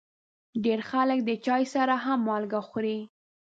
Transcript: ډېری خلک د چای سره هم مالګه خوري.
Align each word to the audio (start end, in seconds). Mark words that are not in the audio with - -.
ډېری 0.63 0.85
خلک 0.91 1.19
د 1.23 1.29
چای 1.45 1.63
سره 1.73 1.95
هم 2.05 2.19
مالګه 2.27 2.59
خوري. 2.67 2.97